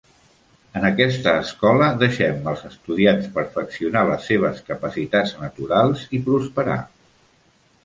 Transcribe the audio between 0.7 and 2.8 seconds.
En aquesta escola deixem els